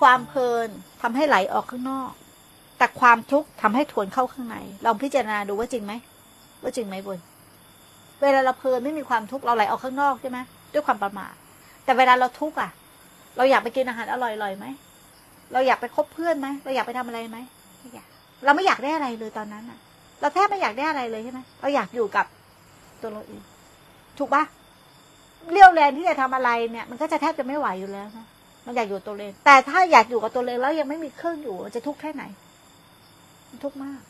[0.00, 0.68] ความเพลิน
[1.02, 2.10] ทำให้ไหลออกข้างนอก
[2.78, 5.92] แต่ความทุกข์ทำให้ทวนเข้าข้างใน ลองพิจารณาดูว่าจริงไหม
[6.62, 7.18] ว่าจริงไหมบุญ
[8.20, 10.38] เวลาเราเพลินไม่มีความทุกข์เราไหลออกข้างนอกใช่ไหม
[10.72, 11.34] ด้วยความประมาท
[11.84, 12.70] แต่เวลาเราทุกข์อะ
[13.36, 14.66] เราอยากไปกินอาหารอร่อยๆไหม
[15.52, 17.38] เราอยากไปคบเพื่อนไหมเราอยากไปทำอะไรไหม
[17.80, 18.06] ไม่อยาก
[18.44, 19.78] เราไม่อยากได้อะไรเลยตอนนั้นอะ
[20.20, 22.26] เราแทบไม่อยากได้อะไรเลยใช่ไหมเราอยากอยู่กับ
[23.00, 23.40] ตัวเราเอง
[24.18, 24.44] ถูกปะ
[25.52, 28.26] เรี่ยวแรงที่จะทำอะไรเนี่ย มันก็จะแทบจะไม่ไหวอยู่แล้วนะ
[28.66, 32.24] มันอยากอยู่ตัวเอง แต่ถ้าอยากอยู่กับตัวเองแล้วยังไม่มีเครื่องอยู่มันจะทุกข์แค่ไหน
[33.48, 34.00] มันทุกข์มาก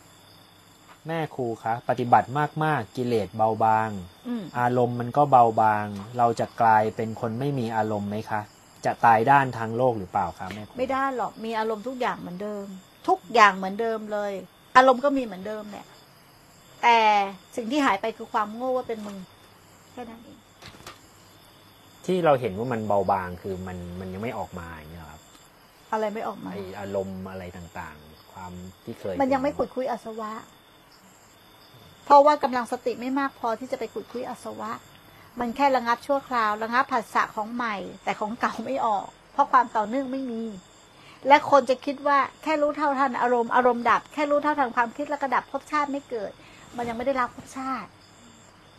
[1.06, 2.28] แม่ครูคะปฏิบัติ
[2.64, 3.90] มากๆ กิเลสเบาบาง
[4.28, 5.86] อืมอารมณ์มันก็เบาบาง
[6.18, 8.40] เราจะกลายเป็นคนไม่มีอารมณ์ไหมคะ
[8.84, 12.66] จะตายด้านทางโลกหรือเปล่าคะแม่ครูไม่ได้หรอกมีอารมณ์ทุกอย่างเหมือนเดิม
[13.08, 14.32] ทุกอย่างเหมือนเดิมเลย
[14.76, 15.86] อารมณ์ก็มีเหมือนเดิมแหละ
[16.82, 16.98] แต่
[17.56, 19.16] สิ่งที่หายไปคือความโง่ว่าเป็นมึง
[19.92, 20.38] แค่นั้นเอง
[22.06, 25.22] ที่เราเห็นว่ามันเบาบางคือมันมันยังไม่ออกมาอย่างนี้ยเหรอครับ
[25.92, 28.52] อะไรไม่ออกมาไออารมณ์อะไรต่างๆ ความ
[28.84, 30.32] ที่เคยมันยังไม่ขุดคุยอาสวะ
[32.04, 34.70] เพราะว่ากำลังสติไม่มากพอที่จะไปขุดคุยอาสวะ
[35.40, 40.42] มันแค่ระงับชั่วคราวระงับผัสสะของใหม่ แต่ของเก่าไม่ออก เพราะความต่อเนื่องไม่มี
[41.28, 46.30] และคนจะคิดว่าแค่รู้เท่าทันอารมณ์อารมณ์ดับ แค่รู้เท่าทันความคิดแล้วก็ดับภพชาติไม่เกิด
[46.76, 47.90] มันยังไม่ได้รับภพชาติ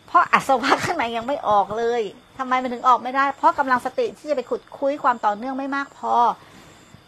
[0.08, 2.02] เพราะอาสวะข้างในยังไม่ออกเลย
[2.38, 6.14] ทำไมมันถึงออกไม่ได้ เพราะกำลังสติที่จะไปขุดคุยความต่อเนื่องไม่มากพอ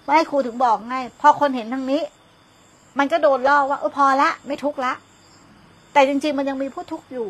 [0.05, 2.01] ไม่ครูถึงบอกไงพอคนเห็นทางนี้
[2.99, 4.93] มันก็โดนล่อว่าเออพอละไม่ทุกละ
[5.93, 7.29] แต่จริง ๆ มันยังมีผู้ทุกข์อยู่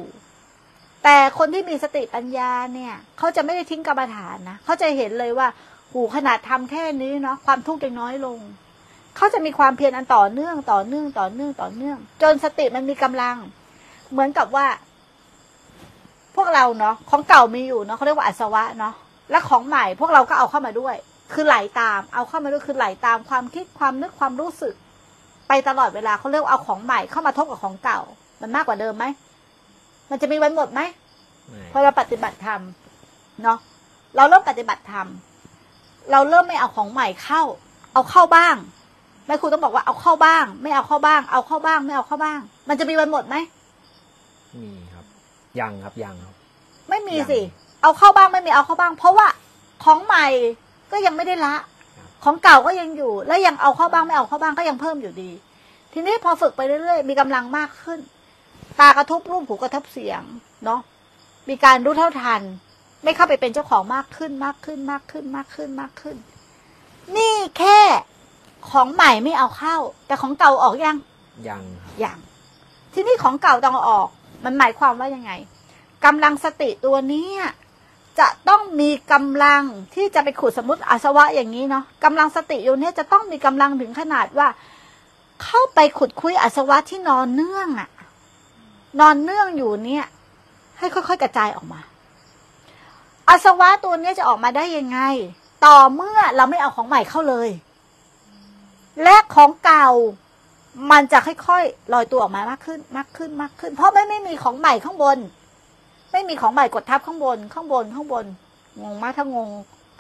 [1.03, 5.47] แต่คนที่มีสติปัญญาเนี่ยเขาจะไม่ได้ทิ้งกรรมฐานนะเขาจะเห็นเลยว่า
[5.91, 8.39] หูขนาดทำแค่นี้เนาะความทุกข์ยังน้อยลง
[9.15, 13.37] เขาจะมีความเพียรอันต่อเนื่องต่อเนื่องต่อเนื่องต่อเนื่อง จนสติมันมีกำลัง
[14.11, 14.67] เหมือนกับว่า
[16.39, 18.93] วกเราเนาะของเก่ามีอยู่เนาะเขาเรียกว่าอัศวะเนาะ
[19.31, 20.95] และของใหม่พวกเราก็เอาเข้ามาด้วย
[21.33, 24.73] คือไหลตาม เอาเข้ามาด้วยคือไหลตามความคิดความนึกความรู้สึก
[25.47, 27.99] ไปตลอดเวลาเขาเรียกว่าเอาของใหม่เข้ามาทบกับของเก่า
[28.41, 29.05] มันมากกว่าเดิมไหม
[30.09, 30.81] มันจะมีวันหมดไหม
[31.49, 32.61] ไม่พอเราปฏิบัติธรรม
[33.43, 33.59] เนาะ
[34.15, 35.07] เราเริ่มปฏิบัติธรรม
[36.11, 37.41] เราเริ่มไม่เอาของใหม่เข้า
[37.93, 38.55] เอาเข้าบ้าง
[39.25, 43.35] แม่ครูต้องบอกว่าเอาเข้าบ้าง ไม่เอาเข้าบ้าง เอาเข้าบ้าง ไม่เอาเข้าบ้าง มันจะมีวันหมดไหม
[44.61, 45.05] มีครับ
[45.59, 46.35] ยังครับยังครับ
[46.89, 47.41] ไม่มียังสิ
[47.81, 49.27] เอาเข้าบ้างไม่มีเอาเข้าบ้าง เพราะว่า
[49.83, 50.25] ของใหม่
[50.91, 51.63] ก็ยังไม่ได้ละครับ
[52.23, 55.31] ของเก่าก็ยังอยู่ แล้วยังเอาเข้าบ้างไม่เอาเข้าบ้างก็ยังเพิ่มอยู่ดี
[55.93, 57.99] ทีนี้พอฝึกไปเรื่อยๆ มีกำลังมากขึ้น
[58.79, 60.21] ตากระทบรูปหูกระทบเสียง
[60.65, 60.79] เนาะ
[61.49, 62.41] มีการรู้เท่าทัน
[63.03, 66.15] ไม่เข้าไปเป็นเจ้าของมากขึ้นมากขึ้นมากขึ้นมากขึ้นมากขึ้น
[67.17, 67.79] นี่แค่
[68.71, 69.77] ของใหม่ไม่เอาเข้า
[70.07, 70.97] แต่ของเก่าออกยัง
[71.47, 72.17] ยังครับอย่าง
[72.93, 74.07] ทีนี้ของเก่าต้องเอาออก
[74.45, 75.31] มันหมายความว่ายังไง
[76.05, 77.29] กำลังสติตัวนี้
[78.19, 79.63] จะต้องมีกำลัง
[79.95, 84.47] ที่จะไปขุดสมมติอาสวะอย่างนี้เนาะกำลังสติอยู่เนี้ยจะต้องมีกำลังถึงขนาดว่า
[85.43, 87.89] เข้าไปขุดคุยอาสวะที่นอนเนื่องอะ
[88.99, 90.05] นอนเนื่องอยู่เนี่ย
[90.77, 91.81] ให้ค่อยๆกระจายออกมา
[93.29, 94.99] อาสวะตัวนี้จะออกมาได้ยังไง
[95.65, 97.49] ต่อเมื่อเราไม่เอาของใหม่เข้าเลย
[99.03, 99.89] และของเก่า
[100.91, 105.17] มันจะค่อยๆลอยตัวออกมามากขึ้น มากขึ้นมากขึ้น เพราะไม่ไม่มีของใหม่ข้างบน
[106.11, 108.25] ไม่มีของใหม่กดทับข้างบน ข้างบนข้างบน
[108.81, 109.49] งงมากถ้างง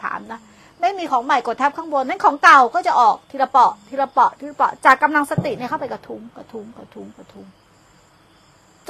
[0.03, 0.39] ถามนะ
[0.81, 7.47] ไม่มีของใหม่กดทับข้างบน นั้นของเก่าก็จะออกทีละเปาะทีละเปาะทีละเปาะจากกำลังสติเนี่ยเข้าไปกระทุ้งกระทุ้งกระทุ้งกระทุ้ง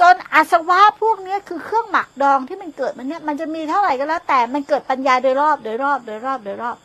[0.00, 6.76] จนอาสวะพวกเนี้ยคือเครื่องหมักดองที่มันเกิดมันเนี่ยมันจะมีเท่าไหร่ก็แล้ว แต่มันเกิดปัญญาโดยรอบโดยรอบโดยรอบโดยรอบ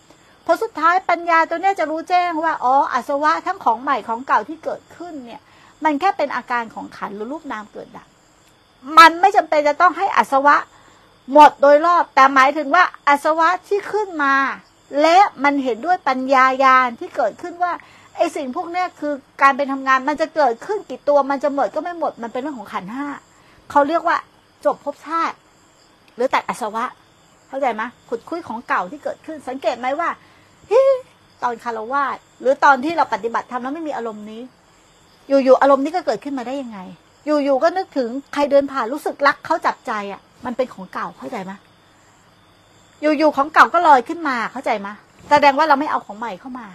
[0.45, 5.41] พอสุดท้ายปัญญาตัวเนี้ยจะรู้แจ้งว่าอ๋ออาสวะทั้งของใหม่ของเก่าที่เกิดขึ้นเนี่ย
[5.83, 8.07] มันแค่เป็นอาการของขันหรือรูปนามเกิดดับ
[8.97, 10.55] มันไม่จำเป็นจะต้องให้อาสวะ
[11.33, 14.35] หมดโดยรอบ แต่หมายถึงว่าอาสวะที่ขึ้นมา
[15.01, 17.71] และมันเห็นด้วยปัญญายาณที่เกิดขึ้นว่า
[18.17, 23.07] ไอสิ่งพวกนี้คือการเป็นทำงานมันจะเกิดขึ้นกี่ตัว มันจะหมดก็ไม่หมดมันเป็นเรื่องของขันห้า
[23.71, 24.17] เขาเรียกว่า
[24.65, 25.37] จบภพชาติ
[26.15, 26.85] หรือตัดอสวะ
[27.47, 30.09] เข้าใจไหมขุดคุยของเก่าที่เกิดขึ้น สังเกตไหมว่า
[31.43, 34.41] ตอนคารวาสหรือตอนที่เราปฏิบัติทำแล้วไม่มีอารมณ์นี้
[35.27, 36.79] อยู่ๆอารมณ์นี้ก็เกิดขึ้นมาได้ยังไง
[37.25, 41.51] อยู่ๆก็นึกถึงใครเดินผ่านรู้สึกรักเขาจับใจอะ มันเป็นของเก่าเข้าใจไหม
[43.01, 44.87] อยู่ๆของเก่าก็ลอยขึ้นมาเข้าใจไหม
[45.29, 46.67] แสดงว่าเราไม่เอาของใหม่เข้ามา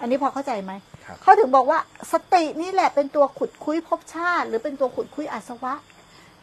[0.00, 0.72] อันนี้พอเข้าใจไหม
[1.04, 1.78] ครับเขาถึงบอกว่า
[2.12, 5.74] สตินี่แหละเป็นตัวขุดคุยภพชาติ หรือเป็นตัวขุดคุยอาสวะ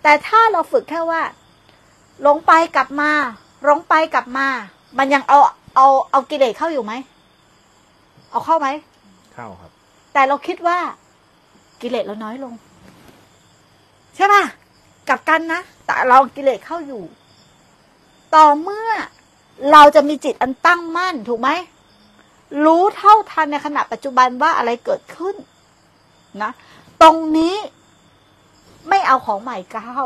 [0.04, 1.22] แต่ถ้าเราฝึกแค่ว่า
[2.22, 3.12] หลงไปกลับมา
[3.66, 4.48] หลงไปกลับมา
[4.98, 5.40] มันยังเอา
[5.76, 6.94] เอาเอากิเลสเข้าอยู่ไหม
[8.32, 8.68] เอาเข้าไหม
[9.34, 9.72] เข้าครับ
[10.14, 10.78] แต่เราคิดว่า
[11.86, 12.54] กิเลสเราน้อยลง
[14.16, 14.44] ใช่ป่ะ
[15.10, 17.04] กับกันนะแต่เรากิเลสเข้าอยู่
[18.36, 18.90] ต่อเมื่อ
[19.72, 21.50] เราจะมีจิตอันตั้งมั่นถูกไหม
[22.66, 25.36] รู้เท่าทันในขณะปัจจุบันว่าอะไรเกิดขึ้น
[26.42, 26.52] นะ
[27.02, 27.56] ตรงนี้
[28.90, 30.02] ไม่เอาของใหม่เข้า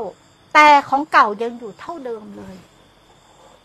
[0.54, 2.56] แต่ของเก่ายังอยู่เท่าเดิมเลย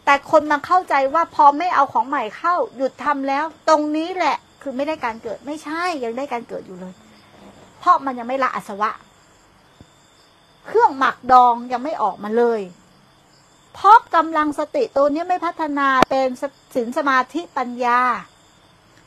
[0.05, 6.95] แต่คนมาเข้าใจว่าพอไม่เอาของใหม่เข้า หยุดทำแล้ว ตรงนี้แหละ คือไม่ได้การเกิดไม่ใช่ยังได้การเกิดอยู่เลย
[7.85, 8.91] เพราะมันยังไม่ละอาสวะ
[10.67, 12.61] เครื่องหมักดองยังไม่ออกมาเลย
[13.75, 16.29] เพราะกำลังสติตัวนี้ไม่พัฒนาเป็น
[16.75, 18.01] สินสมาธิปัญญา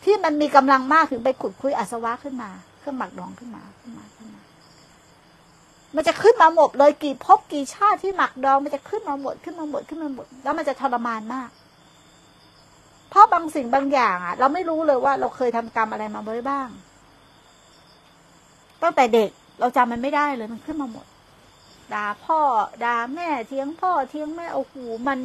[0.03, 4.41] ที่มันมีกำลังมากถึงไปขุดคุยอาสวะขึ้นมา เครื่องหมักดองขึ้นมาขึ้นมาขึ้นมา
[5.95, 11.49] มันจะขึ้นมาหมดเลยกี่ภพกี่ชาติที่หมักดอง มันจะขึ้นมาหมดขึ้นมาหมดขึ้นมาหมด แล้วมันจะทรมานมาก
[13.09, 16.69] เพราะบางสิ่งบางอย่างอะ เราไม่รู้เลยว่าเราเคยทำกรรมอะไรมาไว้บ้าง
[18.83, 19.29] ตั้งแต่เด็ก
[19.59, 21.05] เราจำมันไม่ได้เลยมันขึ้นมาหมด
[21.93, 22.39] ด่าพ่อ
[22.83, 24.75] ด่าแม่เทียงพ่อเทียงแม่โอ้โห
[25.07, 25.19] มัน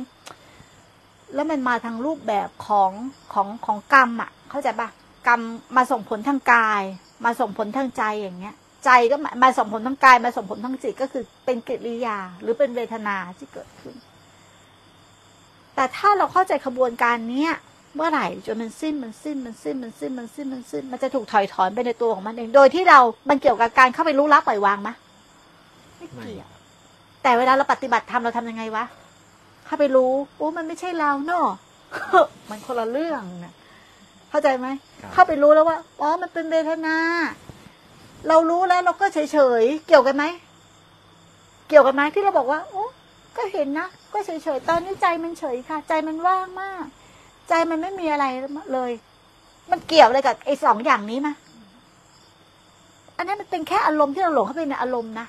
[1.35, 2.93] แล้วมันมาทางรูปแบบของ
[3.33, 4.89] ของของกรรมอะ เข้าใจปะ
[5.27, 5.41] กรรม
[5.77, 6.83] มาส่งผลทางกาย
[7.25, 13.95] มาส่งผลทางใจอย่างเงี้ย ใจก็มามาส่งผลทางกาย มาส่งผลทางจิตก็คือเป็นกิริยา หรือเป็นเวทนาที่เกิดขึ้น
[15.75, 17.53] แต่ถ้าเราเข้าใจขบวนการเนี้ย
[17.97, 22.99] เมื่อไหร่จนมันสิ้นมันสิ้นมันสิ้นมันสิ้นมันสิ้นมันสิ้น มันจะถูกถอยถอนไปในตัวของมันเอง โดยที่เรา
[23.31, 24.95] มันเกี่ยวกับการเข้าไปรู้ละปล่อยวางมะ
[25.97, 26.51] ไม่ไม่เกี่ยว
[27.23, 28.85] แต่เวลาเราปฏิบัติธรรมเราทำยังไงวะ
[29.67, 31.49] เข้าไปรู้โอ้มันไม่ใช่เราเนอะ
[32.51, 33.53] มันคนละเรื่องนะ
[34.31, 34.67] เข้าใจไหม
[35.01, 36.97] ครับเข้าไปรู้แล้วว่า อ๋อ มันเป็นเวทนา
[38.29, 40.25] เรารู้แล้วเราก็เฉยๆเกี่ยวกันไหม
[41.69, 42.85] เกี่ยวกันไหมที่เราบอกว่า โอ้
[43.37, 46.85] ก็เห็นนะ ก็เฉยๆตอนนี้ใจมันเฉยค่ะ ใจมันว่างมาก
[47.49, 48.25] ใจมันไม่มีอะไร
[48.73, 48.91] เลย
[49.71, 51.35] มันเกี่ยวอะไรกับไอ้สองอย่างนี้มะ
[53.17, 55.27] อันนั้นมันเป็นแค่อารมณ์ที่เราหลงเข้าไปในอารมณ์นะ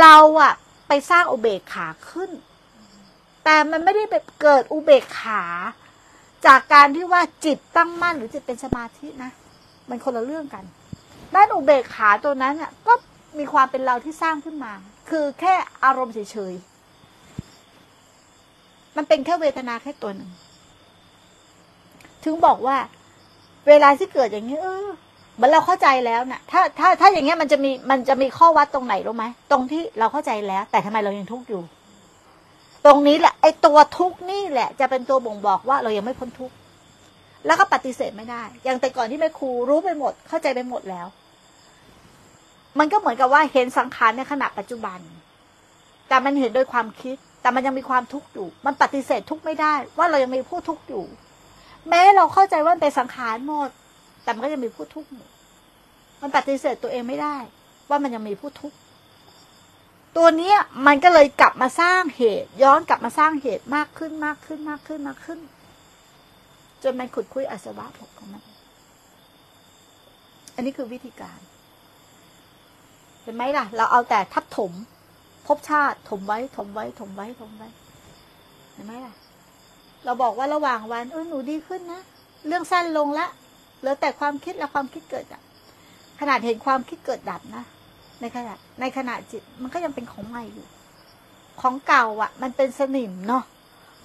[0.00, 0.52] เราอะ
[0.88, 2.30] ไปสร้างอุเบกขาขึ้น
[3.44, 5.42] แต่มันไม่ได้ไปเกิดอุเบกขา
[6.46, 9.30] จากการที่ว่าจิตตั้งมั่นหรือจิตเป็นสมาธินะ
[9.88, 10.64] มันคนละเรื่องกัน
[11.34, 12.94] ด้านอุเบกขาตัวนั้นอะก็
[13.38, 14.72] มีความเป็นเราที่สร้างขึ้นมา
[15.10, 15.54] คือแค่
[15.84, 20.30] อารมณ์เฉยๆ มันเป็นแค่เวทนาแค่ตัวหนึ่ง
[22.26, 22.76] ถึงบอกว่า
[23.68, 24.88] เวลาที่เกิดอย่างนี้เออ
[25.34, 31.62] เหมือนเราเข้าใจแล้วนะ่ะ ถ้าถ้าถ้าอย่างเงี้ยมันจะมีมันจะมีข้อวัดตรงไหนรู้ไหมตรงที่เราเข้าใจแล้ว แต่ทำไมเรายังทุกข์อยู่
[32.86, 36.54] ตรงนี้แหละ ไอ้ตัวทุกข์นี่แหละ จะเป็นตัวบ่งบอกว่าเรายังไม่พ้นทุกข์
[37.46, 41.06] แล้วก็ปฏิเสธไม่ได้ อย่างแต่ก่อนที่แม่ครูรู้ไปหมด เข้าใจไปหมดแล้ว
[42.78, 44.98] มันก็เหมือนกับว่าเห็นสังขารในขณะปัจจุบัน
[46.08, 51.04] แต่มันเห็นโดยความคิด แต่มันยังมีความทุกข์อยู่ มันปฏิเสธทุกข์ไม่ได้ ว่าเรายังมีผู้ทุกข์อยู่
[51.88, 53.70] แม้เราเข้าใจว่ามันเป็นสังขารหมด
[54.22, 55.08] แต่มันก็ยังมีผู้ทุกข์
[56.20, 57.36] มันปฏิเสธตัวเองไม่ได้
[57.88, 58.76] ว่ามันยังมีผู้ทุกข์
[60.16, 60.52] ตัวนี้
[60.86, 65.38] มันก็เลยกลับมาสร้างเหตุ ย้อนกลับมาสร้างเหตุมากขึ้นมากขึ้นมากขึ้นมากขึ้น
[66.82, 68.42] จนมันขุดคุยอาสวะของมัน
[70.54, 71.38] อันนี้คือวิธีการ
[73.22, 74.72] เห็นไหมล่ะ เราเอาแต่ทับถม
[75.46, 77.68] ภพชาติถมไว้ถมไว้ถมไว้ถมไว้
[78.72, 79.14] เห็นไหมล่ะ
[80.06, 82.02] เราบอกว่าระหว่างวันเออหนูดีขึ้นนะ
[82.46, 83.26] เรื่องสั้นลงละ
[83.80, 85.42] เหลือแต่ความคิดและความคิดเกิดดับ
[86.20, 87.64] ขนาดเห็นความคิดเกิดดับนะ
[88.20, 90.66] ในขณะในขณะจิตมันก็ยังเป็นของใหม่อยู่
[91.60, 93.42] ของเก่าอะ มันเป็นสนิมเนาะ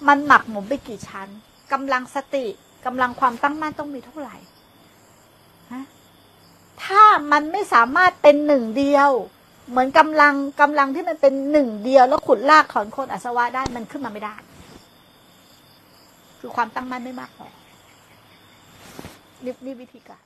[0.08, 1.28] มันหมักหมมไปกี่ชั้น
[1.72, 2.46] กำลังสติ
[2.86, 4.36] กำลังความตั้งมั่นต้องมีเท่าไหร่
[5.72, 5.84] ฮะ
[6.84, 9.10] ถ้ามันไม่สามารถเป็นหนึ่งเดียว
[9.70, 14.34] เหมือนกำลังกำลังที่มันเป็นหนึ่งเดียว แล้วขุดลากถอนโคนอสวะได้มันขึ้นมาไม่ได้
[16.44, 17.46] คือความตั้งมั่นไม่มากพอ
[19.44, 20.22] นี่นี่วิธีการ